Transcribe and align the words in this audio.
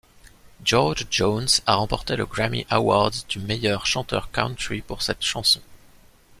George 0.63 1.05
Jones 1.11 1.61
a 1.67 1.75
remporté 1.75 2.15
le 2.15 2.25
Grammy 2.25 2.65
Award 2.71 3.13
du 3.29 3.37
meilleur 3.37 3.85
chanteur 3.85 4.31
country 4.31 4.81
pour 4.81 5.03
cette 5.03 5.21
chanson. 5.21 5.61